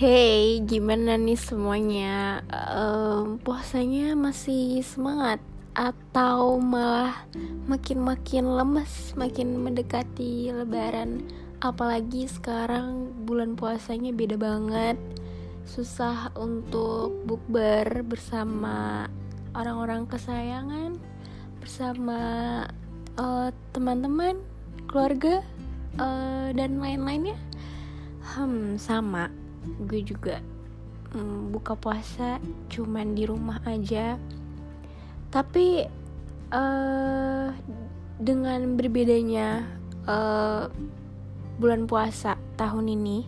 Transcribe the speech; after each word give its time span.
Hey, 0.00 0.64
gimana 0.64 1.20
nih 1.20 1.36
semuanya? 1.36 2.40
Um, 2.48 3.36
puasanya 3.36 4.16
masih 4.16 4.80
semangat 4.80 5.44
atau 5.76 6.56
malah 6.56 7.28
makin-makin 7.68 8.48
lemes, 8.48 9.12
makin 9.12 9.60
mendekati 9.60 10.56
Lebaran? 10.56 11.28
Apalagi 11.60 12.24
sekarang 12.32 13.12
bulan 13.28 13.60
puasanya 13.60 14.16
beda 14.16 14.40
banget, 14.40 14.96
susah 15.68 16.32
untuk 16.32 17.20
bukber 17.28 18.00
bersama 18.00 19.04
orang-orang 19.52 20.08
kesayangan, 20.08 20.96
bersama 21.60 22.20
uh, 23.20 23.52
teman-teman, 23.76 24.40
keluarga, 24.88 25.44
uh, 26.00 26.48
dan 26.56 26.80
lain-lainnya. 26.80 27.36
Hmm, 28.32 28.80
sama 28.80 29.39
gue 29.86 30.00
juga 30.04 30.40
hmm, 31.12 31.52
buka 31.52 31.76
puasa 31.76 32.38
cuman 32.72 33.14
di 33.14 33.24
rumah 33.26 33.60
aja. 33.66 34.16
Tapi 35.30 35.86
uh, 36.50 37.48
dengan 38.20 38.74
berbedanya 38.74 39.64
uh, 40.04 40.66
bulan 41.60 41.84
puasa 41.86 42.40
tahun 42.56 42.92
ini 42.96 43.18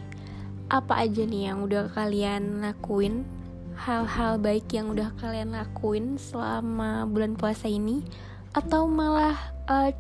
apa 0.73 1.05
aja 1.05 1.23
nih 1.29 1.53
yang 1.53 1.69
udah 1.69 1.93
kalian 1.93 2.65
lakuin? 2.65 3.29
Hal-hal 3.73 4.39
baik 4.39 4.71
yang 4.71 4.93
udah 4.95 5.11
kalian 5.19 5.57
lakuin 5.57 6.21
selama 6.21 7.09
bulan 7.09 7.35
puasa 7.35 7.67
ini? 7.67 8.05
Atau 8.53 8.85
malah 8.85 9.37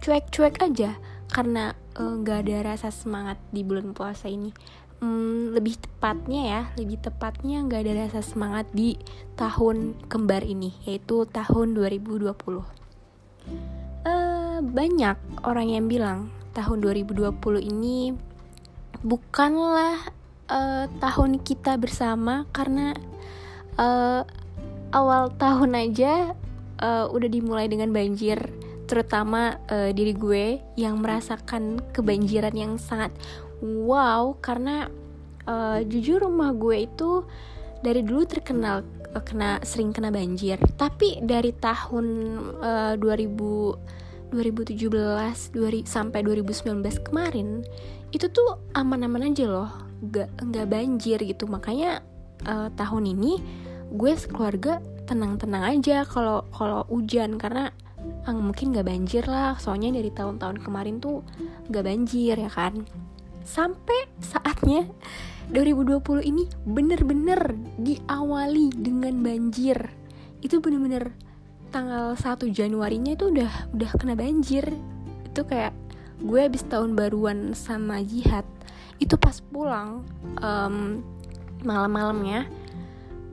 cuek-cuek 0.00 0.60
uh, 0.60 0.66
aja 0.68 0.90
karena 1.32 1.72
uh, 1.96 2.20
ada 2.20 2.56
rasa 2.64 2.92
semangat 2.92 3.40
di 3.48 3.64
bulan 3.64 3.96
puasa 3.96 4.28
ini 4.28 4.52
hmm, 5.02 5.58
lebih 5.58 5.76
tepatnya 5.82 6.42
ya 6.46 6.62
lebih 6.78 7.02
tepatnya 7.02 7.66
nggak 7.66 7.80
ada 7.82 7.92
rasa 8.06 8.22
semangat 8.22 8.70
di 8.70 8.94
tahun 9.34 9.98
kembar 10.06 10.46
ini 10.46 10.70
yaitu 10.86 11.26
tahun 11.26 11.74
2020 11.74 12.30
uh, 12.30 12.62
eh, 14.06 14.58
banyak 14.62 15.18
orang 15.42 15.66
yang 15.68 15.90
bilang 15.90 16.30
tahun 16.54 16.78
2020 16.86 17.34
ini 17.58 18.14
bukanlah 19.02 19.98
uh, 20.46 20.86
tahun 21.02 21.42
kita 21.42 21.74
bersama 21.82 22.46
karena 22.54 22.94
uh, 23.80 24.22
awal 24.94 25.32
tahun 25.34 25.74
aja 25.74 26.36
uh, 26.78 27.10
udah 27.10 27.28
dimulai 27.28 27.66
dengan 27.66 27.90
banjir 27.90 28.38
terutama 28.92 29.56
uh, 29.72 29.88
diri 29.88 30.12
gue 30.12 30.60
yang 30.76 31.00
merasakan 31.00 31.80
kebanjiran 31.96 32.52
yang 32.52 32.76
sangat 32.76 33.08
wow 33.64 34.36
karena 34.36 34.92
uh, 35.48 35.80
jujur 35.80 36.20
rumah 36.20 36.52
gue 36.52 36.84
itu 36.84 37.24
dari 37.80 38.04
dulu 38.04 38.28
terkenal 38.28 38.84
uh, 39.16 39.24
kena 39.24 39.64
sering 39.64 39.96
kena 39.96 40.12
banjir. 40.12 40.60
Tapi 40.76 41.24
dari 41.24 41.56
tahun 41.56 42.06
uh, 42.60 42.94
2000 43.00 44.28
2017 44.32 44.88
20, 44.88 45.84
sampai 45.84 46.24
2019 46.24 46.80
kemarin 47.04 47.60
itu 48.16 48.32
tuh 48.32 48.64
aman-aman 48.72 49.28
aja 49.28 49.44
loh 49.44 49.68
nggak 50.04 50.52
nggak 50.52 50.66
banjir 50.68 51.16
gitu. 51.24 51.48
Makanya 51.48 52.04
uh, 52.44 52.68
tahun 52.76 53.08
ini 53.08 53.40
gue 53.92 54.12
sekeluarga 54.16 54.84
tenang-tenang 55.08 55.80
aja 55.80 56.04
kalau 56.04 56.44
kalau 56.52 56.84
hujan 56.88 57.36
karena 57.40 57.72
ah, 58.26 58.34
mungkin 58.34 58.72
nggak 58.72 58.86
banjir 58.86 59.24
lah. 59.26 59.58
Soalnya 59.58 59.98
dari 59.98 60.10
tahun-tahun 60.12 60.62
kemarin 60.62 60.98
tuh 60.98 61.22
nggak 61.68 61.84
banjir 61.84 62.36
ya 62.38 62.50
kan? 62.50 62.84
Sampai 63.42 64.06
saatnya 64.22 64.86
2020 65.50 66.22
ini 66.22 66.46
bener-bener 66.62 67.58
diawali 67.80 68.70
dengan 68.74 69.18
banjir. 69.20 69.76
Itu 70.42 70.62
bener-bener 70.62 71.14
tanggal 71.74 72.14
1 72.14 72.46
Januarinya 72.52 73.16
itu 73.18 73.32
udah 73.32 73.74
udah 73.74 73.90
kena 73.98 74.14
banjir. 74.14 74.64
Itu 75.26 75.42
kayak 75.48 75.74
gue 76.22 76.38
habis 76.38 76.62
tahun 76.70 76.94
baruan 76.94 77.56
sama 77.58 77.98
jihad 78.06 78.46
itu 79.02 79.18
pas 79.18 79.42
pulang 79.50 80.06
um, 80.38 81.02
malam-malamnya 81.66 82.46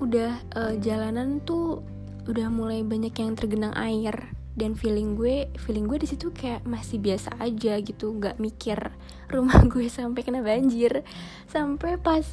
udah 0.01 0.33
uh, 0.57 0.73
jalanan 0.81 1.38
tuh 1.45 1.85
udah 2.25 2.49
mulai 2.49 2.81
banyak 2.81 3.13
yang 3.13 3.38
tergenang 3.38 3.77
air 3.77 4.33
dan 4.59 4.75
feeling 4.75 5.15
gue 5.15 5.47
feeling 5.55 5.87
gue 5.87 6.03
di 6.03 6.07
situ 6.11 6.35
kayak 6.35 6.67
masih 6.67 6.99
biasa 6.99 7.39
aja 7.39 7.79
gitu 7.79 8.11
nggak 8.11 8.35
mikir 8.43 8.75
rumah 9.33 9.63
gue 9.63 9.87
sampai 9.87 10.21
kena 10.27 10.43
banjir. 10.43 11.07
Sampai 11.47 11.95
pas 11.95 12.27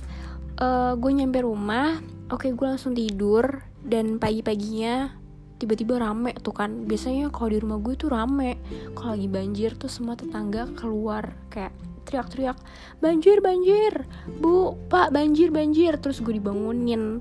uh, 0.59 0.98
gue 0.98 1.10
nyampe 1.14 1.47
rumah 1.47 2.03
oke 2.26 2.42
okay, 2.42 2.50
gue 2.50 2.66
langsung 2.66 2.98
tidur 2.98 3.62
dan 3.87 4.19
pagi-paginya 4.19 5.14
tiba-tiba 5.62 6.03
rame 6.03 6.34
tuh 6.42 6.53
kan. 6.53 6.84
Biasanya 6.91 7.31
kalau 7.31 7.54
di 7.54 7.59
rumah 7.62 7.78
gue 7.78 7.94
tuh 7.94 8.10
rame. 8.10 8.58
Kalau 8.98 9.14
lagi 9.14 9.31
banjir 9.31 9.78
tuh 9.78 9.88
semua 9.88 10.19
tetangga 10.19 10.66
keluar 10.75 11.38
kayak 11.48 11.72
teriak-teriak 12.06 12.54
banjir 13.03 13.43
banjir! 13.43 14.06
Bu 14.38 14.78
pak 14.87 15.10
banjir 15.10 15.50
banjir! 15.50 15.98
Terus 15.98 16.22
gue 16.22 16.38
dibangunin 16.38 17.19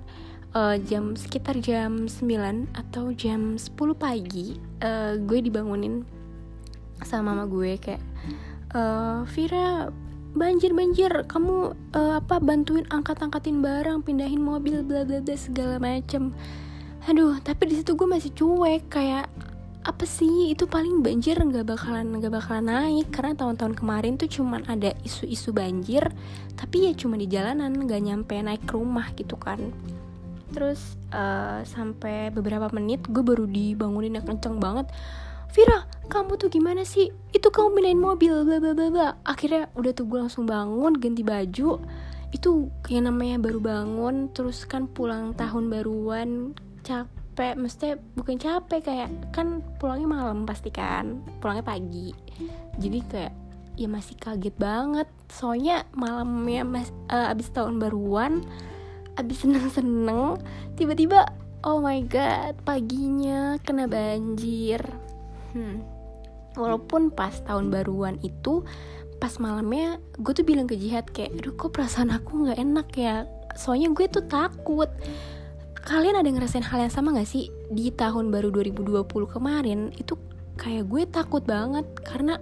uh, 0.55 0.75
jam 0.87 1.13
sekitar 1.13 1.59
jam 1.59 2.07
9 2.07 2.71
atau 2.71 3.11
jam 3.11 3.59
10 3.59 3.75
pagi 3.99 4.55
uh, 4.81 5.19
gue 5.19 5.39
dibangunin 5.43 6.07
sama 7.03 7.35
mama 7.35 7.43
gue 7.51 7.75
kayak 7.75 8.01
uh, 8.71 9.27
Vira 9.27 9.91
banjir 10.35 10.71
banjir 10.75 11.11
kamu 11.27 11.75
uh, 11.95 12.13
apa 12.19 12.39
bantuin 12.39 12.87
angkat 12.91 13.19
angkatin 13.19 13.59
barang 13.59 14.03
pindahin 14.03 14.39
mobil 14.39 14.83
bla 14.83 15.03
bla 15.07 15.23
bla 15.23 15.35
segala 15.35 15.79
macem. 15.79 16.35
Aduh 17.07 17.39
tapi 17.39 17.71
di 17.71 17.79
situ 17.79 17.95
gue 17.95 18.07
masih 18.07 18.35
cuek 18.35 18.91
kayak 18.91 19.31
apa 19.85 20.03
sih? 20.03 20.51
Itu 20.51 20.67
paling 20.67 20.99
banjir 20.99 21.39
nggak 21.39 21.71
bakalan 21.71 22.19
nggak 22.19 22.35
bakalan 22.35 22.67
naik. 22.67 23.15
Karena 23.15 23.31
tahun-tahun 23.39 23.79
kemarin 23.79 24.19
tuh 24.19 24.27
cuman 24.27 24.67
ada 24.67 24.91
isu-isu 25.07 25.55
banjir 25.55 26.03
tapi 26.59 26.87
ya 26.87 26.91
cuma 26.95 27.15
di 27.15 27.31
jalanan 27.31 27.71
nggak 27.71 28.01
nyampe 28.03 28.35
naik 28.35 28.63
ke 28.67 28.75
rumah 28.75 29.11
gitu 29.15 29.39
kan 29.39 29.59
terus 30.55 30.95
uh, 31.11 31.59
sampai 31.67 32.31
beberapa 32.31 32.71
menit 32.71 33.03
gue 33.11 33.19
baru 33.19 33.43
dibangunin 33.43 34.15
yang 34.15 34.23
kenceng 34.23 34.63
banget. 34.63 34.87
Vira 35.51 35.83
kamu 36.07 36.39
tuh 36.39 36.47
gimana 36.47 36.87
sih? 36.87 37.11
Itu 37.35 37.51
kamu 37.51 37.75
pindahin 37.75 37.99
mobil 37.99 38.33
bla 38.47 38.57
bla 38.63 38.71
bla 38.71 39.09
akhirnya 39.27 39.67
udah 39.75 39.91
tuh 39.91 40.07
gue 40.07 40.19
langsung 40.23 40.47
bangun 40.47 40.95
ganti 40.95 41.27
baju. 41.27 41.83
Itu 42.31 42.71
kayak 42.87 43.11
namanya 43.11 43.39
baru 43.43 43.59
bangun 43.59 44.31
terus 44.31 44.63
kan 44.63 44.87
pulang 44.87 45.35
tahun 45.35 45.67
baruan 45.67 46.55
capek. 46.83 47.59
Mesti 47.59 47.99
bukan 48.15 48.39
capek 48.39 48.79
kayak 48.83 49.09
kan 49.35 49.59
pulangnya 49.79 50.07
malam 50.07 50.47
pasti 50.47 50.71
kan 50.71 51.19
pulangnya 51.43 51.67
pagi. 51.67 52.15
Jadi 52.79 52.99
kayak 53.11 53.33
ya 53.75 53.87
masih 53.91 54.15
kaget 54.19 54.55
banget. 54.55 55.07
Soalnya 55.31 55.87
malamnya 55.95 56.63
mas 56.63 56.91
uh, 57.11 57.31
abis 57.31 57.51
tahun 57.51 57.79
baruan 57.79 58.43
abis 59.15 59.47
seneng-seneng 59.47 60.39
tiba-tiba 60.75 61.25
oh 61.65 61.81
my 61.81 62.03
god 62.05 62.55
paginya 62.63 63.57
kena 63.63 63.89
banjir. 63.89 64.81
Hmm. 65.55 65.79
walaupun 66.55 67.11
pas 67.11 67.31
tahun 67.47 67.67
baruan 67.71 68.19
itu 68.23 68.63
pas 69.19 69.31
malamnya 69.39 69.99
gue 70.19 70.31
tuh 70.35 70.43
bilang 70.43 70.67
ke 70.67 70.75
Jihad 70.75 71.07
kayak 71.11 71.35
aduh 71.35 71.55
kok 71.55 71.71
perasaan 71.75 72.11
aku 72.11 72.47
nggak 72.47 72.59
enak 72.59 72.87
ya? 72.95 73.27
Soalnya 73.55 73.91
gue 73.95 74.05
tuh 74.11 74.23
takut. 74.27 74.91
Kalian 75.85 76.17
ada 76.19 76.27
ngerasain 76.27 76.65
hal 76.65 76.81
yang 76.81 76.89
sama 76.89 77.13
gak 77.13 77.29
sih? 77.29 77.53
Di 77.69 77.93
tahun 77.93 78.33
baru 78.33 78.49
2020 78.49 79.05
kemarin 79.05 79.93
itu 79.95 80.17
kayak 80.57 80.89
gue 80.89 81.03
takut 81.07 81.45
banget 81.45 81.85
karena 82.01 82.41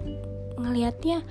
ngelihatnya 0.57 1.21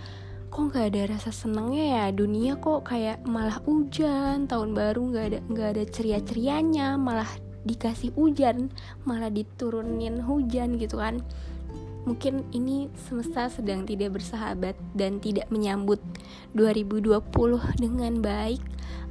kok 0.53 0.69
nggak 0.69 0.93
ada 0.93 1.03
rasa 1.17 1.33
senengnya 1.33 1.85
ya? 1.97 2.05
Dunia 2.13 2.61
kok 2.61 2.85
kayak 2.85 3.25
malah 3.25 3.57
hujan 3.65 4.45
tahun 4.45 4.77
baru 4.77 5.01
nggak 5.09 5.27
ada 5.33 5.39
nggak 5.49 5.69
ada 5.73 5.85
ceria 5.89 6.21
cerianya 6.21 7.01
malah 7.01 7.27
dikasih 7.65 8.13
hujan 8.13 8.69
malah 9.09 9.33
diturunin 9.33 10.21
hujan 10.21 10.77
gitu 10.77 11.01
kan. 11.01 11.25
Mungkin 12.05 12.53
ini 12.53 12.93
semesta 13.09 13.49
sedang 13.49 13.89
tidak 13.89 14.21
bersahabat 14.21 14.77
dan 14.93 15.25
tidak 15.25 15.49
menyambut 15.49 16.03
2020 16.53 17.17
dengan 17.81 18.21
baik. 18.21 18.61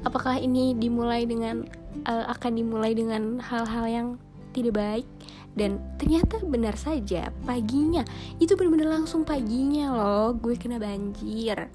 Apakah 0.05 0.37
ini 0.37 0.77
dimulai 0.77 1.25
dengan 1.25 1.65
uh, 2.05 2.29
akan 2.37 2.51
dimulai 2.53 2.93
dengan 2.93 3.41
hal-hal 3.41 3.85
yang 3.89 4.07
tidak 4.53 4.77
baik 4.77 5.07
dan 5.51 5.83
ternyata 5.99 6.39
benar 6.43 6.79
saja 6.79 7.31
paginya 7.43 8.07
itu 8.39 8.55
benar-benar 8.55 9.03
langsung 9.03 9.27
paginya 9.27 9.91
loh 9.91 10.31
gue 10.35 10.55
kena 10.55 10.79
banjir 10.79 11.67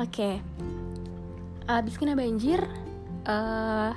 oke 0.00 0.08
okay. 0.08 0.40
abis 1.68 2.00
kena 2.00 2.16
banjir 2.16 2.64
uh, 3.28 3.92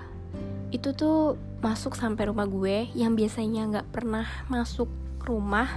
itu 0.76 0.92
tuh 0.92 1.40
masuk 1.64 1.96
sampai 1.96 2.28
rumah 2.28 2.46
gue 2.46 2.92
yang 2.94 3.16
biasanya 3.16 3.62
nggak 3.72 3.88
pernah 3.96 4.28
masuk 4.52 4.92
rumah 5.26 5.68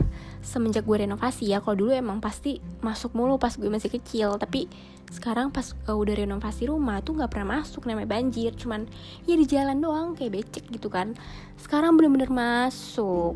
semenjak 0.45 0.85
gue 0.85 1.09
renovasi 1.09 1.53
ya. 1.53 1.65
Kalau 1.65 1.77
dulu 1.77 1.93
emang 1.93 2.21
pasti 2.21 2.61
masuk 2.85 3.17
mulu 3.17 3.41
pas 3.41 3.53
gue 3.57 3.67
masih 3.67 3.89
kecil. 3.89 4.37
Tapi 4.37 4.69
sekarang 5.09 5.49
pas 5.49 5.73
uh, 5.89 5.97
udah 5.97 6.25
renovasi 6.25 6.69
rumah 6.69 7.01
tuh 7.01 7.17
nggak 7.17 7.33
pernah 7.33 7.61
masuk 7.61 7.89
namanya 7.89 8.13
banjir. 8.13 8.53
Cuman 8.55 8.85
ya 9.25 9.35
di 9.35 9.47
jalan 9.49 9.81
doang 9.81 10.13
kayak 10.15 10.41
becek 10.41 10.65
gitu 10.69 10.93
kan. 10.93 11.17
Sekarang 11.57 11.97
bener-bener 11.97 12.31
masuk. 12.31 13.35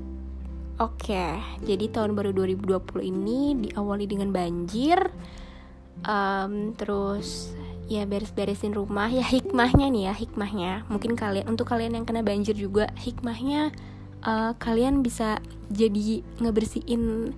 Oke 0.81 1.37
jadi 1.63 1.85
tahun 1.93 2.17
baru 2.17 2.33
2020 2.33 3.05
ini 3.05 3.71
diawali 3.71 4.05
dengan 4.09 4.33
banjir. 4.33 4.99
Um, 6.03 6.75
terus 6.75 7.55
ya 7.87 8.09
beres-beresin 8.09 8.73
rumah. 8.73 9.13
Ya 9.13 9.23
hikmahnya 9.23 9.93
nih 9.93 10.03
ya 10.11 10.15
hikmahnya. 10.17 10.73
Mungkin 10.89 11.15
kalian 11.15 11.47
untuk 11.47 11.69
kalian 11.69 11.97
yang 11.97 12.07
kena 12.09 12.25
banjir 12.25 12.57
juga 12.57 12.89
hikmahnya 12.99 13.71
uh, 14.27 14.53
kalian 14.59 15.03
bisa 15.05 15.39
jadi 15.73 16.23
ngebersihin 16.43 17.35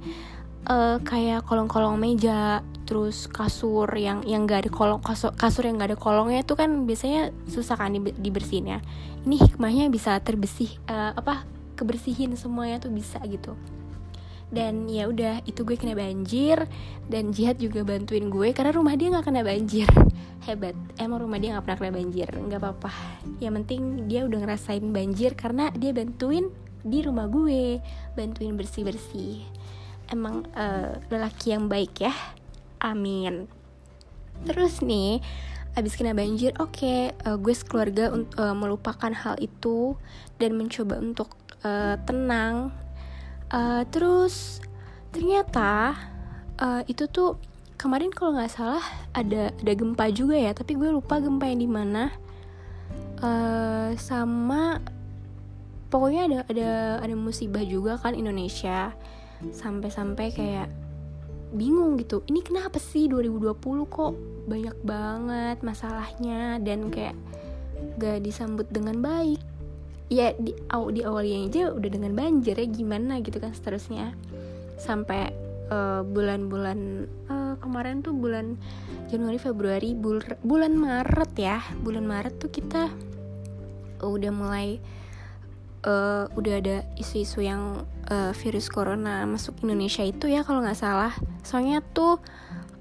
uh, 0.69 0.99
kayak 1.05 1.45
kolong-kolong 1.45 1.97
meja 2.01 2.65
terus 2.85 3.25
kasur 3.33 3.89
yang 3.97 4.21
yang 4.29 4.45
gak 4.45 4.69
ada 4.69 4.71
kolong 4.71 5.01
kasur, 5.01 5.33
kasur 5.33 5.65
yang 5.65 5.81
gak 5.81 5.97
ada 5.97 5.99
kolongnya 5.99 6.45
itu 6.45 6.53
kan 6.53 6.85
biasanya 6.85 7.33
susah 7.49 7.81
kan 7.81 7.93
dibersihin 7.97 8.77
ya. 8.77 8.81
Ini 9.25 9.41
hikmahnya 9.41 9.89
bisa 9.89 10.21
terbersih 10.21 10.69
uh, 10.89 11.17
apa 11.17 11.49
kebersihin 11.81 12.37
semuanya 12.37 12.81
tuh 12.81 12.93
bisa 12.93 13.19
gitu. 13.25 13.57
Dan 14.55 14.87
ya 14.87 15.09
udah 15.11 15.43
itu 15.49 15.67
gue 15.67 15.75
kena 15.75 15.99
banjir 15.99 16.69
dan 17.11 17.35
jihad 17.35 17.59
juga 17.59 17.83
bantuin 17.83 18.29
gue 18.31 18.55
karena 18.55 18.71
rumah 18.77 18.95
dia 18.95 19.09
nggak 19.11 19.27
kena 19.27 19.43
banjir. 19.43 19.89
Hebat 20.47 20.77
emang 21.01 21.25
rumah 21.25 21.41
dia 21.41 21.57
nggak 21.57 21.65
pernah 21.65 21.79
kena 21.81 21.93
banjir 21.97 22.29
nggak 22.29 22.61
apa-apa. 22.61 22.93
Yang 23.41 23.53
penting 23.65 23.81
dia 24.07 24.29
udah 24.29 24.39
ngerasain 24.45 24.85
banjir 24.93 25.33
karena 25.35 25.73
dia 25.73 25.97
bantuin 25.97 26.53
di 26.85 27.01
rumah 27.01 27.27
gue 27.27 27.81
bantuin 28.13 28.53
bersih 28.55 28.85
bersih 28.85 29.41
emang 30.13 30.45
uh, 30.53 31.01
lelaki 31.09 31.57
yang 31.57 31.67
baik 31.67 32.05
ya? 32.05 32.15
Amin. 32.85 33.49
Terus 34.45 34.85
nih 34.85 35.25
abis 35.75 35.99
kena 35.99 36.15
banjir 36.15 36.55
oke 36.63 36.71
okay, 36.79 37.11
uh, 37.27 37.35
eh, 37.35 37.37
gue 37.41 37.55
sekeluarga 37.57 38.15
uh, 38.15 38.55
melupakan 38.55 39.11
hal 39.11 39.35
itu 39.43 39.99
dan 40.39 40.55
mencoba 40.55 41.01
untuk 41.01 41.33
uh, 41.65 41.97
tenang. 42.05 42.71
Uh, 43.49 43.83
terus 43.89 44.61
ternyata 45.11 45.95
uh, 46.59 46.83
itu 46.87 47.07
tuh 47.09 47.39
kemarin 47.75 48.11
kalau 48.15 48.35
nggak 48.39 48.51
salah 48.51 48.85
ada 49.15 49.51
ada 49.51 49.73
gempa 49.75 50.11
juga 50.11 50.39
ya 50.39 50.55
tapi 50.55 50.79
gue 50.79 50.91
lupa 50.93 51.19
gempa 51.19 51.49
yang 51.49 51.61
di 51.65 51.71
mana. 51.71 52.05
Uh, 53.25 53.97
sama 53.97 54.83
pokoknya 55.89 56.23
ada 56.29 56.39
ada 56.49 56.71
ada 57.03 57.15
musibah 57.17 57.65
juga 57.65 57.99
kan 58.01 58.17
Indonesia. 58.17 58.93
Sampai-sampai 59.45 60.33
kayak 60.33 60.69
bingung 61.55 61.97
gitu. 62.03 62.27
Ini 62.27 62.43
kenapa 62.43 62.83
sih 62.83 63.07
2020 63.07 63.55
kok 63.87 64.13
banyak 64.51 64.77
banget 64.83 65.59
masalahnya 65.63 66.59
dan 66.61 66.91
kayak 66.91 67.15
gak 67.97 68.21
disambut 68.27 68.67
dengan 68.69 68.99
baik? 69.01 69.41
Ya 70.13 70.37
di, 70.37 70.53
di 70.93 71.01
awalnya 71.03 71.49
aja 71.49 71.63
udah 71.73 71.91
dengan 71.91 72.13
banjir 72.13 72.59
ya 72.59 72.67
gimana 72.69 73.23
gitu 73.23 73.39
kan 73.39 73.55
seterusnya. 73.55 74.13
Sampai 74.77 75.33
uh, 75.71 76.03
bulan-bulan 76.05 77.09
uh, 77.31 77.55
kemarin 77.63 78.05
tuh 78.05 78.13
bulan 78.13 78.59
Januari 79.09 79.39
Februari 79.39 79.91
bul 79.97 80.21
bulan 80.43 80.77
Maret 80.77 81.33
ya. 81.39 81.63
Bulan 81.81 82.05
Maret 82.05 82.37
tuh 82.43 82.51
kita 82.51 82.91
udah 84.05 84.33
mulai 84.35 84.77
uh, 85.85 86.25
udah 86.35 86.55
ada 86.59 86.77
isu-isu 86.99 87.45
yang 87.45 87.85
uh, 88.09 88.33
virus 88.35 88.67
corona 88.73 89.25
masuk 89.29 89.61
Indonesia 89.63 90.03
itu 90.03 90.27
ya 90.29 90.43
kalau 90.43 90.65
nggak 90.65 90.77
salah. 90.81 91.13
Soalnya 91.45 91.85
tuh 91.95 92.19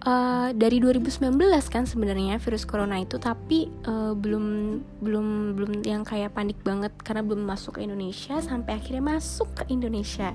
uh, 0.08 0.50
dari 0.56 0.80
2019 0.80 1.36
kan 1.72 1.84
sebenarnya 1.84 2.40
virus 2.40 2.64
corona 2.64 3.00
itu 3.00 3.20
tapi 3.20 3.72
uh, 3.88 4.16
belum 4.16 4.46
belum 5.04 5.28
belum 5.60 5.72
yang 5.84 6.04
kayak 6.08 6.36
panik 6.36 6.60
banget 6.64 6.92
karena 7.04 7.24
belum 7.24 7.44
masuk 7.44 7.80
ke 7.80 7.86
Indonesia 7.86 8.40
sampai 8.40 8.80
akhirnya 8.80 9.20
masuk 9.20 9.52
ke 9.56 9.64
Indonesia. 9.72 10.32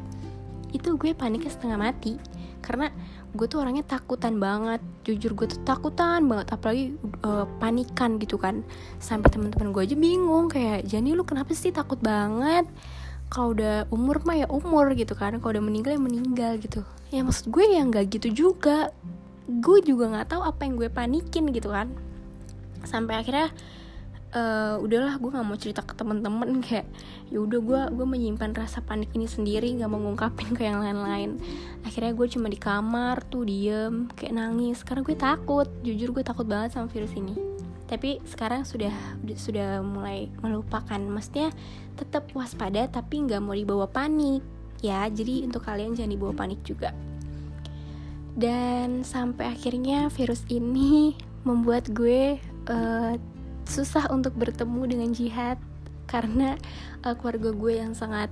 Itu 0.69 1.01
gue 1.01 1.17
paniknya 1.17 1.49
setengah 1.49 1.81
mati 1.81 2.21
karena 2.61 2.91
gue 3.37 3.47
tuh 3.47 3.61
orangnya 3.61 3.85
takutan 3.85 4.41
banget. 4.41 4.81
Jujur 5.05 5.35
gue 5.37 5.47
tuh 5.49 5.61
takutan 5.63 6.25
banget. 6.27 6.47
Apalagi 6.53 6.85
uh, 7.25 7.45
panikan 7.63 8.17
gitu 8.19 8.37
kan. 8.41 8.67
Sampai 8.99 9.29
teman-teman 9.33 9.71
gue 9.71 9.83
aja 9.85 9.97
bingung. 9.97 10.49
Kayak 10.51 10.89
Jani 10.89 11.15
lu 11.15 11.23
kenapa 11.23 11.53
sih 11.55 11.71
takut 11.71 12.01
banget? 12.01 12.65
Kalau 13.29 13.53
udah 13.53 13.85
umur 13.93 14.25
mah 14.25 14.37
ya 14.37 14.47
umur 14.49 14.93
gitu 14.97 15.13
kan. 15.15 15.37
Kalau 15.39 15.51
udah 15.59 15.65
meninggal 15.65 15.97
ya 15.97 16.03
meninggal 16.03 16.53
gitu. 16.61 16.81
Ya 17.15 17.25
maksud 17.25 17.49
gue 17.53 17.65
yang 17.65 17.93
gak 17.93 18.09
gitu 18.13 18.29
juga. 18.33 18.93
Gue 19.49 19.81
juga 19.81 20.13
nggak 20.13 20.29
tahu 20.37 20.43
apa 20.45 20.61
yang 20.69 20.77
gue 20.77 20.89
panikin 20.93 21.49
gitu 21.57 21.73
kan. 21.73 21.89
Sampai 22.85 23.17
akhirnya 23.17 23.49
uh, 24.35 24.77
udahlah 24.83 25.17
gue 25.17 25.31
nggak 25.31 25.47
mau 25.47 25.57
cerita 25.57 25.81
ke 25.85 25.95
temen-temen 25.97 26.61
kayak 26.61 26.87
ya 27.29 27.39
udah 27.41 27.61
gue 27.61 27.81
gue 27.97 28.07
menyimpan 28.09 28.53
rasa 28.57 28.85
panik 28.85 29.13
ini 29.17 29.29
sendiri 29.29 29.73
nggak 29.79 29.89
mau 29.89 30.01
ngungkapin 30.01 30.53
ke 30.57 30.65
yang 30.65 30.81
lain-lain 30.81 31.41
akhirnya 31.89 32.13
gue 32.13 32.29
cuma 32.29 32.53
di 32.53 32.61
kamar 32.61 33.25
tuh 33.25 33.49
diem 33.49 34.13
kayak 34.13 34.37
nangis. 34.37 34.85
Karena 34.85 35.01
gue 35.01 35.17
takut 35.17 35.69
jujur 35.81 36.13
gue 36.13 36.21
takut 36.21 36.45
banget 36.45 36.77
sama 36.77 36.93
virus 36.93 37.17
ini. 37.17 37.33
Tapi 37.89 38.21
sekarang 38.29 38.69
sudah 38.69 38.93
sudah 39.35 39.81
mulai 39.81 40.29
melupakan. 40.45 41.01
Maksudnya 41.01 41.49
tetap 41.97 42.29
waspada 42.37 42.85
tapi 42.93 43.25
nggak 43.25 43.41
mau 43.41 43.57
dibawa 43.57 43.89
panik. 43.89 44.45
Ya 44.85 45.09
jadi 45.09 45.49
untuk 45.49 45.65
kalian 45.65 45.97
jangan 45.97 46.13
dibawa 46.13 46.37
panik 46.37 46.61
juga. 46.63 46.93
Dan 48.39 49.03
sampai 49.03 49.51
akhirnya 49.51 50.13
virus 50.13 50.45
ini 50.53 51.17
membuat 51.49 51.89
gue 51.91 52.37
uh, 52.69 53.13
susah 53.65 54.13
untuk 54.13 54.37
bertemu 54.37 54.83
dengan 54.85 55.11
jihad. 55.17 55.57
Karena 56.05 56.57
uh, 57.09 57.17
keluarga 57.17 57.57
gue 57.57 57.73
yang 57.81 57.93
sangat 57.97 58.29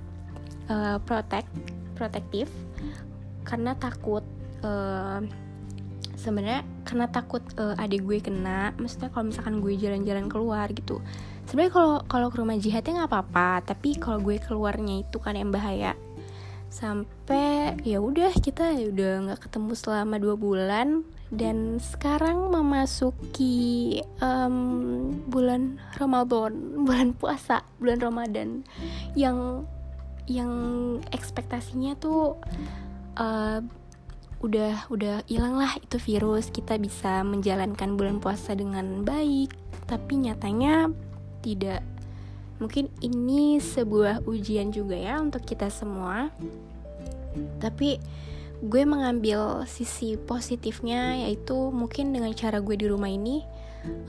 uh, 0.69 1.01
protect 1.01 1.49
protektif 1.97 2.45
karena 3.47 3.71
takut 3.79 4.27
uh, 4.67 5.23
sebenarnya 6.19 6.67
karena 6.83 7.07
takut 7.07 7.39
uh, 7.55 7.79
adik 7.79 8.03
gue 8.03 8.19
kena 8.19 8.75
maksudnya 8.75 9.07
kalau 9.13 9.31
misalkan 9.31 9.63
gue 9.63 9.73
jalan-jalan 9.79 10.27
keluar 10.27 10.67
gitu. 10.75 10.99
Sebenarnya 11.47 11.71
kalau 11.71 11.95
kalau 12.11 12.27
ke 12.27 12.37
rumah 12.43 12.59
jihadnya 12.59 13.05
nggak 13.05 13.11
apa-apa 13.15 13.63
tapi 13.63 13.95
kalau 13.95 14.19
gue 14.19 14.35
keluarnya 14.43 15.07
itu 15.07 15.17
kan 15.23 15.39
yang 15.39 15.55
bahaya. 15.55 15.95
Sampai 16.67 17.79
ya 17.87 18.03
udah 18.03 18.35
kita 18.35 18.75
udah 18.91 19.31
nggak 19.31 19.47
ketemu 19.47 19.71
selama 19.71 20.19
dua 20.19 20.35
bulan 20.35 21.07
dan 21.31 21.79
sekarang 21.79 22.51
memasuki 22.51 23.99
um, 24.19 25.11
bulan 25.31 25.79
Ramadan, 25.95 26.51
bulan 26.87 27.15
puasa, 27.15 27.63
bulan 27.79 28.03
Ramadan 28.03 28.67
yang 29.15 29.63
yang 30.27 30.51
ekspektasinya 31.15 31.95
tuh 31.95 32.35
uh, 33.17 33.59
udah 34.37 34.85
udah 34.93 35.25
hilang 35.25 35.57
lah 35.57 35.73
itu 35.81 35.97
virus. 35.97 36.53
Kita 36.53 36.77
bisa 36.77 37.25
menjalankan 37.25 37.97
bulan 37.97 38.21
puasa 38.21 38.53
dengan 38.53 39.01
baik. 39.01 39.51
Tapi 39.89 40.13
nyatanya 40.29 40.93
tidak. 41.41 41.81
Mungkin 42.57 42.89
ini 43.05 43.61
sebuah 43.61 44.25
ujian 44.25 44.73
juga 44.73 44.97
ya 44.97 45.21
untuk 45.21 45.45
kita 45.45 45.69
semua. 45.69 46.33
Tapi 47.61 48.01
gue 48.57 48.83
mengambil 48.89 49.69
sisi 49.69 50.17
positifnya 50.17 51.21
yaitu 51.21 51.53
mungkin 51.69 52.09
dengan 52.09 52.33
cara 52.33 52.57
gue 52.57 52.73
di 52.73 52.89
rumah 52.89 53.05
ini 53.05 53.45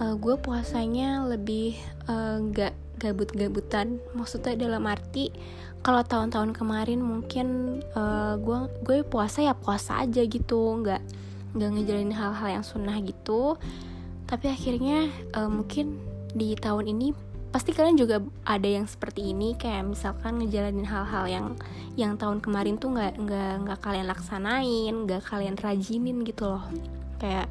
uh, 0.00 0.16
gue 0.16 0.40
puasanya 0.40 1.28
lebih 1.28 1.76
uh, 2.08 2.40
gak 2.52 2.72
gabut-gabutan. 2.98 4.02
Maksudnya 4.16 4.58
dalam 4.58 4.88
arti 4.88 5.30
kalau 5.88 6.04
tahun-tahun 6.04 6.52
kemarin 6.52 7.00
mungkin 7.00 7.80
uh, 7.96 8.36
gue 8.36 8.58
gue 8.84 8.98
puasa 9.08 9.40
ya 9.40 9.56
puasa 9.56 10.04
aja 10.04 10.20
gitu. 10.20 10.84
Nggak 10.84 11.00
nggak 11.56 11.70
ngejalanin 11.72 12.12
hal-hal 12.12 12.60
yang 12.60 12.64
sunnah 12.66 13.00
gitu. 13.00 13.56
Tapi 14.28 14.52
akhirnya 14.52 15.08
uh, 15.32 15.48
mungkin 15.48 15.96
di 16.36 16.52
tahun 16.60 16.92
ini 16.92 17.16
pasti 17.48 17.72
kalian 17.72 17.96
juga 17.96 18.20
ada 18.44 18.68
yang 18.68 18.84
seperti 18.84 19.32
ini. 19.32 19.56
Kayak 19.56 19.96
misalkan 19.96 20.44
ngejalanin 20.44 20.84
hal-hal 20.84 21.24
yang 21.24 21.46
yang 21.96 22.20
tahun 22.20 22.44
kemarin 22.44 22.76
tuh 22.76 22.92
nggak 22.92 23.16
nggak 23.24 23.52
nggak 23.64 23.80
kalian 23.80 24.12
laksanain 24.12 24.94
nggak 25.08 25.24
kalian 25.24 25.56
rajinin 25.56 26.20
gitu 26.20 26.52
loh. 26.52 26.68
Kayak 27.16 27.48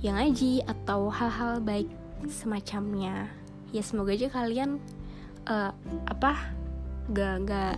yang 0.00 0.16
ngaji 0.16 0.64
atau 0.64 1.12
hal-hal 1.12 1.60
baik 1.60 1.92
semacamnya. 2.32 3.28
Ya 3.76 3.84
semoga 3.84 4.16
aja 4.16 4.32
kalian 4.32 4.80
uh, 5.52 5.76
apa 6.08 6.56
nggak 7.10 7.34
nggak 7.44 7.74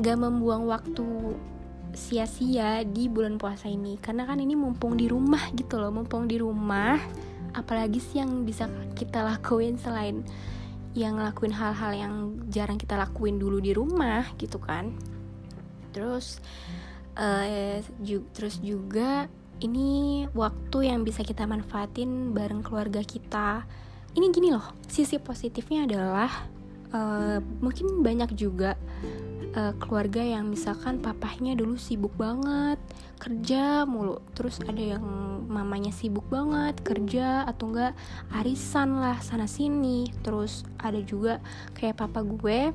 nggak 0.00 0.16
membuang 0.16 0.64
waktu 0.68 1.36
sia-sia 1.92 2.84
di 2.88 3.08
bulan 3.08 3.36
puasa 3.36 3.68
ini. 3.68 4.00
Karena 4.00 4.24
kan 4.24 4.40
ini 4.40 4.56
mumpung 4.56 4.96
di 4.96 5.08
rumah 5.08 5.52
gitu 5.52 5.76
loh 5.76 5.92
mumpung 5.92 6.24
di 6.24 6.40
rumah 6.40 6.96
apalagi 7.52 8.00
sih 8.00 8.20
yang 8.20 8.48
bisa 8.48 8.64
kita 8.96 9.20
lakuin 9.20 9.76
selain 9.76 10.24
yang 10.92 11.16
ngelakuin 11.16 11.52
hal-hal 11.56 11.92
yang 11.96 12.14
jarang 12.52 12.76
kita 12.76 13.00
lakuin 13.00 13.40
dulu 13.40 13.60
di 13.60 13.72
rumah 13.72 14.28
gitu 14.36 14.60
kan. 14.60 14.92
Terus 15.92 16.40
uh, 17.16 17.80
ju 18.00 18.24
terus 18.32 18.60
juga 18.60 19.28
ini 19.64 20.24
waktu 20.36 20.92
yang 20.92 21.04
bisa 21.04 21.24
kita 21.24 21.48
manfaatin 21.48 22.36
bareng 22.36 22.60
keluarga 22.60 23.00
kita. 23.00 23.64
Ini 24.12 24.28
gini 24.28 24.52
loh 24.52 24.76
sisi 24.84 25.16
positifnya 25.16 25.88
adalah 25.88 26.28
uh, 26.92 27.38
mungkin 27.60 28.04
banyak 28.04 28.36
juga 28.36 28.76
uh, 29.56 29.72
keluarga 29.80 30.22
yang 30.24 30.48
misalkan 30.48 31.00
papahnya 31.00 31.56
dulu 31.56 31.76
sibuk 31.76 32.12
banget 32.16 32.78
kerja 33.20 33.86
mulu 33.86 34.18
terus 34.34 34.58
ada 34.66 34.98
yang 34.98 35.04
mamanya 35.46 35.94
sibuk 35.94 36.26
banget 36.26 36.74
kerja 36.82 37.46
atau 37.46 37.70
enggak 37.70 37.94
arisan 38.34 38.98
lah 38.98 39.20
sana 39.22 39.46
sini. 39.46 40.10
Terus 40.26 40.66
ada 40.80 40.98
juga 40.98 41.38
kayak 41.78 42.02
papa 42.02 42.26
gue 42.26 42.74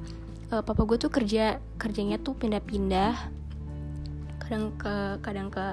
uh, 0.54 0.64
papa 0.64 0.82
gue 0.88 0.98
tuh 1.02 1.12
kerja 1.12 1.60
kerjanya 1.76 2.22
tuh 2.22 2.38
pindah-pindah 2.38 3.16
kadang 4.40 4.72
ke 4.80 4.96
kadang 5.20 5.52
ke 5.52 5.66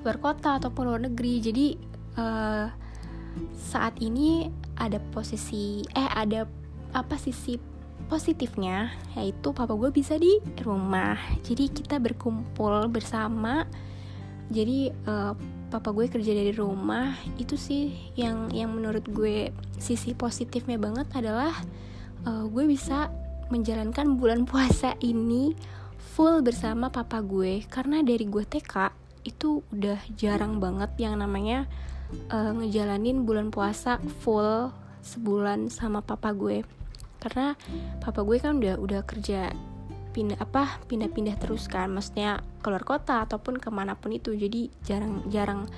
luar 0.00 0.16
kota 0.16 0.56
ataupun 0.56 0.88
luar 0.88 1.00
negeri. 1.04 1.34
Jadi 1.44 1.66
uh, 2.16 2.72
saat 3.52 4.00
ini 4.00 4.48
ada 4.80 4.96
posisi 5.12 5.84
eh 5.92 6.08
ada 6.08 6.48
apa 6.92 7.16
sisi 7.20 7.71
positifnya 8.12 8.92
yaitu 9.16 9.56
papa 9.56 9.72
gue 9.72 9.88
bisa 9.88 10.20
di 10.20 10.36
rumah. 10.60 11.16
Jadi 11.40 11.72
kita 11.72 11.96
berkumpul 11.96 12.92
bersama. 12.92 13.64
Jadi 14.52 14.92
uh, 15.08 15.32
papa 15.72 15.96
gue 15.96 16.12
kerja 16.12 16.36
dari 16.36 16.52
rumah 16.52 17.16
itu 17.40 17.56
sih 17.56 18.12
yang 18.12 18.52
yang 18.52 18.76
menurut 18.76 19.08
gue 19.08 19.48
sisi 19.80 20.12
positifnya 20.12 20.76
banget 20.76 21.08
adalah 21.16 21.56
uh, 22.28 22.44
gue 22.52 22.68
bisa 22.68 23.08
menjalankan 23.48 24.20
bulan 24.20 24.44
puasa 24.48 24.92
ini 25.00 25.56
full 25.96 26.44
bersama 26.44 26.92
papa 26.92 27.24
gue. 27.24 27.64
Karena 27.64 28.04
dari 28.04 28.28
gue 28.28 28.44
TK 28.44 28.92
itu 29.24 29.64
udah 29.72 30.04
jarang 30.20 30.60
banget 30.60 30.92
yang 31.00 31.16
namanya 31.16 31.64
uh, 32.28 32.52
ngejalanin 32.60 33.24
bulan 33.24 33.48
puasa 33.48 33.96
full 34.20 34.68
sebulan 35.00 35.72
sama 35.72 36.04
papa 36.04 36.36
gue 36.36 36.60
karena 37.22 37.54
papa 38.02 38.26
gue 38.26 38.42
kan 38.42 38.58
udah 38.58 38.82
udah 38.82 39.06
kerja 39.06 39.54
pindah 40.12 40.42
apa 40.42 40.82
pindah-pindah 40.90 41.38
terus 41.38 41.70
kan. 41.70 41.88
Maksudnya 41.94 42.42
keluar 42.60 42.82
kota 42.82 43.22
ataupun 43.22 43.62
ke 43.62 43.70
mana 43.70 43.94
pun 43.94 44.10
itu. 44.10 44.34
Jadi 44.34 44.68
jarang 44.82 45.22
jarang 45.30 45.70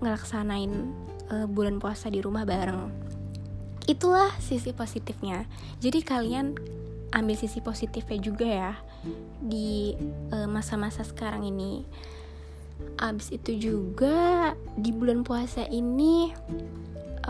ngelaksanain 0.00 0.72
uh, 1.30 1.46
bulan 1.46 1.76
puasa 1.76 2.08
di 2.08 2.24
rumah 2.24 2.48
bareng. 2.48 2.88
Itulah 3.86 4.34
sisi 4.42 4.74
positifnya. 4.74 5.46
Jadi 5.78 6.02
kalian 6.02 6.58
ambil 7.14 7.36
sisi 7.38 7.62
positifnya 7.62 8.18
juga 8.18 8.48
ya 8.50 8.72
di 9.38 9.94
eh, 10.34 10.48
masa-masa 10.50 11.06
uh, 11.06 11.06
sekarang 11.06 11.46
ini. 11.46 11.86
Abis 12.98 13.30
itu 13.30 13.54
juga 13.54 14.52
di 14.74 14.90
bulan 14.90 15.22
puasa 15.22 15.64
ini 15.70 16.34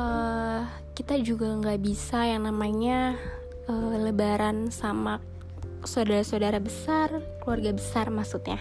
uh, 0.00 0.64
kita 0.96 1.20
juga 1.20 1.52
nggak 1.61 1.80
bisa 1.85 2.25
yang 2.25 2.49
namanya 2.49 3.20
uh, 3.70 3.96
lebaran 3.99 4.70
sama 4.70 5.23
saudara-saudara 5.87 6.58
besar 6.58 7.23
keluarga 7.42 7.70
besar 7.75 8.11
maksudnya. 8.11 8.58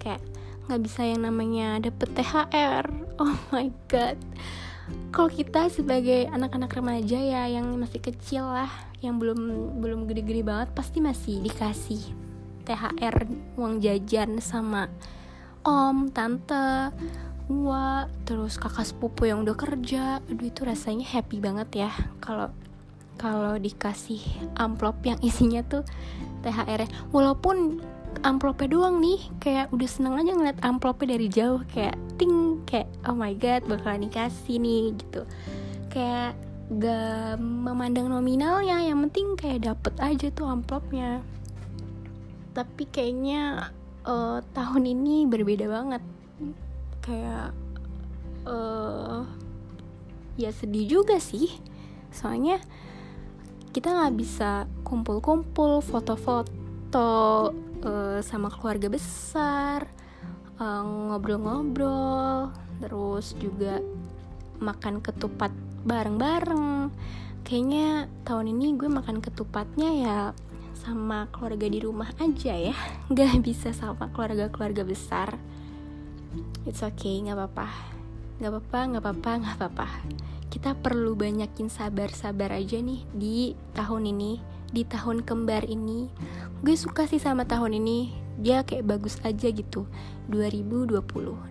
Kayak 0.00 0.24
nggak 0.68 0.80
bisa 0.86 1.02
yang 1.04 1.26
namanya 1.26 1.82
dapet 1.82 2.08
THR 2.14 2.86
oh 3.22 3.36
my 3.52 3.68
god. 3.90 4.18
Kalau 5.14 5.30
kita 5.30 5.70
sebagai 5.70 6.26
anak-anak 6.28 6.72
remaja 6.74 7.18
ya 7.18 7.42
yang 7.48 7.70
masih 7.78 8.02
kecil 8.02 8.44
lah 8.44 8.68
yang 9.02 9.18
belum 9.18 9.38
belum 9.82 10.06
gede-gede 10.06 10.42
banget 10.46 10.68
pasti 10.74 11.02
masih 11.02 11.42
dikasih 11.42 12.02
THR 12.62 13.26
uang 13.58 13.82
jajan 13.82 14.38
sama 14.38 14.86
om 15.66 16.10
tante 16.10 16.94
gua 17.50 18.06
terus 18.22 18.56
kakak 18.58 18.86
sepupu 18.86 19.26
yang 19.26 19.42
udah 19.42 19.56
kerja. 19.58 20.22
Aduh 20.30 20.46
itu 20.46 20.62
rasanya 20.62 21.04
happy 21.04 21.42
banget 21.42 21.86
ya. 21.86 21.90
Kalau 22.22 22.50
kalau 23.20 23.56
dikasih 23.60 24.20
amplop 24.56 24.98
yang 25.04 25.18
isinya 25.22 25.62
tuh 25.66 25.84
THR 26.42 26.84
-nya. 26.84 26.88
walaupun 27.14 27.80
amplopnya 28.20 28.68
doang 28.68 29.00
nih 29.00 29.20
kayak 29.40 29.72
udah 29.72 29.88
seneng 29.88 30.20
aja 30.20 30.36
ngeliat 30.36 30.58
amplopnya 30.60 31.16
dari 31.16 31.28
jauh 31.32 31.64
kayak 31.72 31.96
ting 32.20 32.60
kayak 32.68 32.88
oh 33.08 33.16
my 33.16 33.32
god 33.32 33.64
bakalan 33.64 34.04
dikasih 34.04 34.60
nih 34.60 34.92
gitu. 35.00 35.24
Kayak 35.88 36.36
gak 36.72 37.36
memandang 37.40 38.08
nominalnya 38.08 38.80
yang 38.80 39.04
penting 39.08 39.36
kayak 39.36 39.64
dapet 39.64 39.94
aja 40.00 40.28
tuh 40.32 40.48
amplopnya. 40.48 41.20
Tapi 42.52 42.84
kayaknya 42.88 43.72
uh, 44.04 44.44
tahun 44.52 44.84
ini 44.88 45.28
berbeda 45.28 45.68
banget. 45.68 46.02
Kayak 47.02 47.56
uh, 48.46 49.24
ya 50.36 50.50
sedih 50.52 51.00
juga 51.00 51.20
sih. 51.20 51.50
Soalnya 52.12 52.60
kita 53.72 53.88
nggak 53.88 54.14
bisa 54.20 54.68
kumpul-kumpul 54.84 55.80
foto-foto 55.80 57.08
uh, 57.80 58.20
sama 58.20 58.52
keluarga 58.52 58.92
besar 58.92 59.88
eh, 60.60 60.82
ngobrol-ngobrol 60.84 62.52
uh, 62.52 62.54
terus 62.84 63.32
juga 63.40 63.80
makan 64.60 65.00
ketupat 65.00 65.50
bareng-bareng. 65.88 66.92
Kayaknya 67.42 68.06
tahun 68.22 68.54
ini 68.54 68.76
gue 68.78 68.86
makan 68.86 69.18
ketupatnya 69.24 69.90
ya 69.90 70.18
sama 70.76 71.26
keluarga 71.32 71.66
di 71.66 71.80
rumah 71.80 72.12
aja 72.20 72.54
ya. 72.54 72.76
Nggak 73.10 73.40
bisa 73.40 73.72
sama 73.72 74.12
keluarga-keluarga 74.12 74.84
besar. 74.84 75.34
It's 76.68 76.84
okay 76.84 77.24
nggak 77.24 77.34
apa-apa. 77.40 77.68
Nggak 78.38 78.50
apa-apa 78.52 78.78
nggak 78.84 79.02
apa-apa 79.02 79.30
nggak 79.42 79.56
apa-apa 79.58 79.88
kita 80.52 80.76
perlu 80.76 81.16
banyakin 81.16 81.72
sabar-sabar 81.72 82.52
aja 82.52 82.76
nih 82.76 83.00
di 83.16 83.56
tahun 83.72 84.12
ini 84.12 84.36
di 84.68 84.84
tahun 84.84 85.24
kembar 85.24 85.64
ini. 85.64 86.12
Gue 86.60 86.76
suka 86.76 87.08
sih 87.08 87.16
sama 87.16 87.48
tahun 87.48 87.80
ini 87.80 88.12
dia 88.36 88.60
kayak 88.60 88.84
bagus 88.84 89.16
aja 89.24 89.48
gitu. 89.48 89.88
2020 90.28 91.00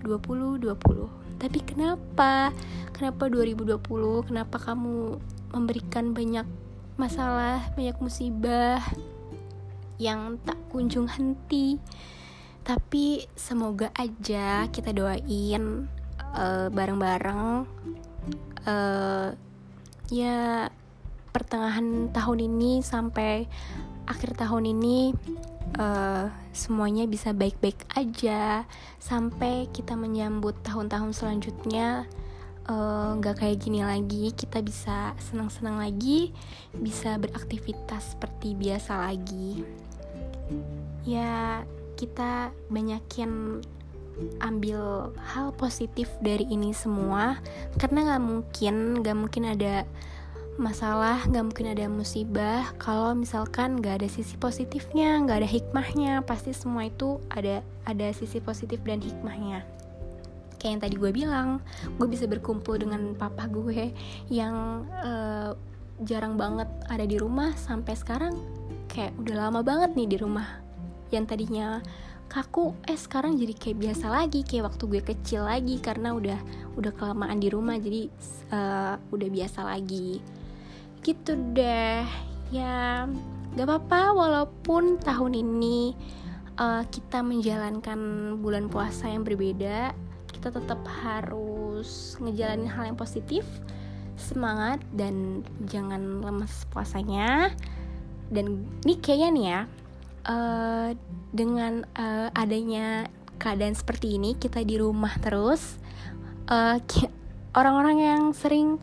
2020 0.05 1.22
tapi 1.41 1.58
kenapa? 1.65 2.53
Kenapa 2.93 3.25
2020 3.25 3.81
kenapa 4.29 4.62
kamu 4.62 5.17
memberikan 5.58 6.13
banyak 6.13 6.46
masalah 7.01 7.74
banyak 7.74 7.98
musibah 7.98 8.77
yang 9.98 10.38
tak 10.46 10.62
kunjung 10.70 11.10
henti? 11.10 11.81
Tapi 12.62 13.25
semoga 13.34 13.89
aja 13.98 14.70
kita 14.70 14.93
doain 14.93 15.89
uh, 16.38 16.70
bareng-bareng 16.70 17.65
uh, 18.67 19.33
ya 20.11 20.67
pertengahan 21.31 22.11
tahun 22.11 22.39
ini 22.51 22.83
sampai 22.83 23.47
akhir 24.05 24.35
tahun 24.35 24.75
ini 24.75 25.15
uh, 25.79 26.27
semuanya 26.51 27.07
bisa 27.07 27.31
baik-baik 27.31 27.87
aja. 27.95 28.67
Sampai 28.99 29.71
kita 29.71 29.95
menyambut 29.95 30.59
tahun-tahun 30.61 31.15
selanjutnya 31.15 32.05
eh, 32.67 33.09
nggak 33.17 33.35
uh, 33.35 33.39
kayak 33.39 33.57
gini 33.63 33.81
lagi. 33.81 34.29
Kita 34.35 34.59
bisa 34.61 35.15
senang-senang 35.17 35.79
lagi 35.79 36.35
bisa 36.75 37.15
beraktivitas 37.17 38.13
seperti 38.15 38.53
biasa 38.53 39.09
lagi. 39.09 39.63
Ya 41.07 41.63
kita 41.95 42.51
banyakin 42.69 43.63
ambil 44.41 45.11
hal 45.19 45.53
positif 45.55 46.09
dari 46.21 46.45
ini 46.49 46.73
semua 46.73 47.39
karena 47.77 48.13
nggak 48.13 48.23
mungkin 48.23 48.75
nggak 49.01 49.17
mungkin 49.17 49.43
ada 49.49 49.83
masalah 50.59 51.23
nggak 51.25 51.45
mungkin 51.47 51.67
ada 51.71 51.85
musibah. 51.87 52.69
Kalau 52.77 53.15
misalkan 53.15 53.79
nggak 53.79 54.03
ada 54.03 54.09
sisi 54.11 54.35
positifnya 54.35 55.17
nggak 55.23 55.45
ada 55.45 55.49
hikmahnya 55.49 56.13
pasti 56.27 56.51
semua 56.51 56.85
itu 56.85 57.17
ada 57.31 57.63
ada 57.87 58.07
sisi 58.11 58.37
positif 58.43 58.83
dan 58.83 58.99
hikmahnya. 58.99 59.63
Kayak 60.61 60.71
yang 60.77 60.81
tadi 60.85 60.95
gue 61.01 61.11
bilang 61.11 61.47
gue 61.97 62.05
bisa 62.05 62.29
berkumpul 62.29 62.77
dengan 62.77 63.17
papa 63.17 63.49
gue 63.49 63.89
yang 64.29 64.85
uh, 65.01 65.57
jarang 66.05 66.37
banget 66.37 66.69
ada 66.85 67.05
di 67.09 67.17
rumah 67.17 67.57
sampai 67.57 67.97
sekarang. 67.97 68.37
Kayak 68.85 69.17
udah 69.17 69.35
lama 69.47 69.61
banget 69.65 69.97
nih 69.97 70.07
di 70.13 70.17
rumah. 70.21 70.61
Yang 71.09 71.25
tadinya 71.33 71.81
kaku 72.31 72.71
eh 72.88 72.95
sekarang 72.95 73.35
jadi 73.35 73.51
kayak 73.51 73.77
biasa 73.83 74.07
lagi 74.07 74.47
kayak 74.47 74.71
waktu 74.71 74.83
gue 74.88 75.01
kecil 75.03 75.43
lagi 75.43 75.83
karena 75.83 76.15
udah 76.15 76.39
udah 76.79 76.91
kelamaan 76.95 77.43
di 77.43 77.51
rumah 77.51 77.75
jadi 77.75 78.07
uh, 78.55 78.95
udah 79.11 79.27
biasa 79.27 79.67
lagi. 79.67 80.23
Gitu 81.03 81.35
deh. 81.51 82.07
Ya 82.55 83.03
gak 83.59 83.67
apa-apa 83.67 84.15
walaupun 84.15 85.03
tahun 85.03 85.35
ini 85.35 85.91
uh, 86.55 86.88
kita 86.88 87.19
menjalankan 87.19 88.00
bulan 88.39 88.71
puasa 88.71 89.11
yang 89.11 89.27
berbeda 89.27 89.91
kita 90.31 90.55
tetap 90.55 90.79
harus 91.03 92.15
ngejalanin 92.23 92.71
hal 92.71 92.88
yang 92.88 92.97
positif 92.97 93.43
semangat 94.15 94.79
dan 94.95 95.43
jangan 95.67 96.23
lemes 96.23 96.63
puasanya. 96.71 97.51
Dan 98.31 98.63
ini 98.88 98.95
kayaknya 99.03 99.29
nih 99.35 99.45
ya 99.51 99.61
uh, 100.25 100.93
dengan 101.31 101.85
uh, 101.97 102.29
adanya 102.35 103.07
keadaan 103.41 103.73
seperti 103.73 104.21
ini 104.21 104.37
kita 104.37 104.61
di 104.61 104.77
rumah 104.77 105.17
terus 105.17 105.81
orang-orang 107.55 107.97
uh, 107.97 108.05
yang 108.13 108.23
sering 108.35 108.77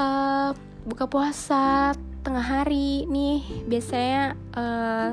uh, 0.00 0.54
buka 0.88 1.10
puasa 1.10 1.92
tengah 2.24 2.44
hari 2.44 3.04
nih 3.10 3.64
biasanya 3.68 4.36
uh, 4.56 5.12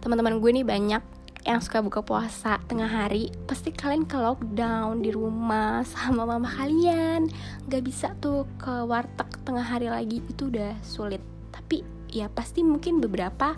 teman-teman 0.00 0.38
gue 0.38 0.50
nih 0.62 0.66
banyak 0.66 1.02
yang 1.46 1.62
suka 1.62 1.78
buka 1.78 2.02
puasa 2.02 2.58
tengah 2.66 2.90
hari 2.90 3.30
pasti 3.46 3.70
kalian 3.70 4.02
ke 4.02 4.18
lockdown 4.18 4.98
di 4.98 5.14
rumah 5.14 5.86
sama 5.86 6.26
mama 6.26 6.50
kalian. 6.50 7.30
Nggak 7.70 7.82
bisa 7.86 8.06
tuh 8.18 8.50
ke 8.58 8.82
warteg 8.82 9.30
tengah 9.46 9.62
hari 9.62 9.86
lagi 9.86 10.18
itu 10.26 10.50
udah 10.50 10.74
sulit. 10.82 11.22
Tapi 11.54 11.86
ya 12.10 12.26
pasti 12.26 12.66
mungkin 12.66 12.98
beberapa 12.98 13.54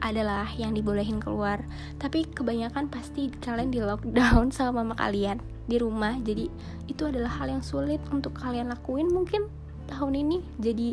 adalah 0.00 0.48
yang 0.56 0.72
dibolehin 0.72 1.20
keluar. 1.20 1.60
Tapi 2.00 2.24
kebanyakan 2.30 2.88
pasti 2.88 3.28
kalian 3.42 3.68
di 3.68 3.84
lockdown 3.84 4.48
sama 4.56 4.80
mama 4.80 4.94
kalian 4.96 5.42
di 5.68 5.76
rumah. 5.76 6.16
Jadi 6.22 6.48
itu 6.88 7.02
adalah 7.04 7.28
hal 7.42 7.52
yang 7.52 7.64
sulit 7.64 8.00
untuk 8.08 8.32
kalian 8.38 8.72
lakuin 8.72 9.10
mungkin 9.12 9.50
tahun 9.90 10.16
ini. 10.16 10.38
Jadi 10.62 10.88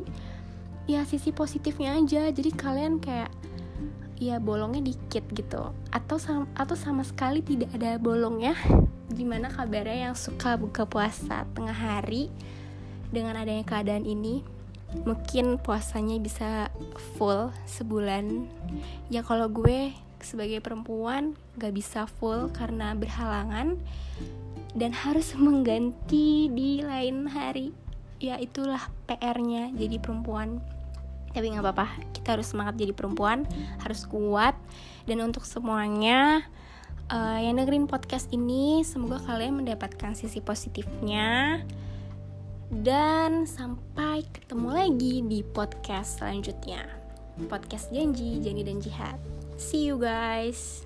ya 0.89 1.07
sisi 1.07 1.31
positifnya 1.31 1.95
aja. 1.95 2.27
Jadi 2.33 2.51
kalian 2.51 2.99
kayak 2.99 3.31
ya 4.19 4.41
bolongnya 4.41 4.83
dikit 4.83 5.23
gitu. 5.31 5.71
Atau 5.95 6.19
sama, 6.19 6.49
atau 6.59 6.75
sama 6.75 7.07
sekali 7.07 7.39
tidak 7.39 7.71
ada 7.77 7.95
bolongnya. 7.95 8.57
Gimana 9.17 9.49
kabarnya 9.49 10.11
yang 10.11 10.15
suka 10.17 10.59
buka 10.59 10.85
puasa 10.85 11.47
tengah 11.55 11.73
hari 11.73 12.29
dengan 13.09 13.33
adanya 13.33 13.65
keadaan 13.65 14.05
ini 14.05 14.58
mungkin 15.05 15.61
puasanya 15.61 16.17
bisa 16.17 16.73
full 17.15 17.53
sebulan. 17.69 18.49
Ya 19.13 19.21
kalau 19.21 19.49
gue 19.49 19.93
sebagai 20.19 20.59
perempuan 20.59 21.39
gak 21.55 21.71
bisa 21.71 22.05
full 22.19 22.51
karena 22.51 22.91
berhalangan 22.97 23.79
dan 24.75 24.91
harus 24.93 25.33
mengganti 25.37 26.49
di 26.51 26.81
lain 26.81 27.29
hari. 27.29 27.71
Ya 28.19 28.35
itulah 28.35 28.91
PR-nya 29.07 29.71
jadi 29.73 29.97
perempuan. 30.01 30.59
Tapi 31.29 31.45
nggak 31.53 31.61
apa-apa 31.61 31.87
kita 32.11 32.35
harus 32.35 32.49
semangat 32.51 32.75
jadi 32.75 32.91
perempuan 32.91 33.47
harus 33.79 34.03
kuat. 34.09 34.57
Dan 35.05 35.23
untuk 35.23 35.45
semuanya 35.45 36.43
uh, 37.09 37.39
yang 37.39 37.57
dengerin 37.57 37.89
podcast 37.89 38.29
ini 38.33 38.85
semoga 38.85 39.21
kalian 39.23 39.61
mendapatkan 39.63 40.13
sisi 40.17 40.41
positifnya 40.41 41.61
dan 42.69 43.49
sampai 43.49 44.21
ketemu 44.29 44.69
lagi 44.69 45.13
di 45.25 45.39
podcast 45.41 46.21
selanjutnya. 46.21 46.85
Podcast 47.49 47.89
janji 47.89 48.39
janji 48.39 48.61
dan 48.61 48.77
jihad. 48.79 49.17
See 49.57 49.89
you 49.89 49.99
guys 49.99 50.85